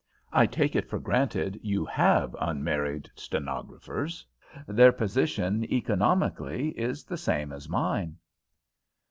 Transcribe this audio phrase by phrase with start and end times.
[0.33, 4.25] I take it for granted you have unmarried stenographers.
[4.67, 8.17] Their position, economically, is the same as mine."